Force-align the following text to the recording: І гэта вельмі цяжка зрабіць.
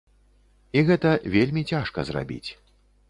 І 0.79 0.83
гэта 0.87 1.11
вельмі 1.35 1.63
цяжка 1.73 2.07
зрабіць. 2.11 2.47